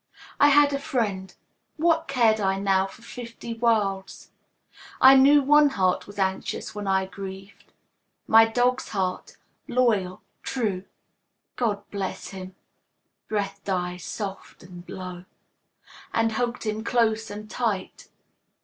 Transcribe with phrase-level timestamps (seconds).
[0.39, 1.31] I had a friend;
[1.77, 4.31] what cared I now For fifty worlds?
[4.99, 7.71] I knew One heart was anxious when I grieved
[8.25, 9.37] My dog's heart,
[9.67, 10.85] loyal, true.
[11.55, 12.55] "God bless him,"
[13.27, 15.25] breathed I soft and low,
[16.11, 18.07] And hugged him close and tight.